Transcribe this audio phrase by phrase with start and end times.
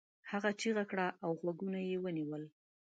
[0.31, 2.43] هغه چیغه کړه او غوږونه یې ونيول.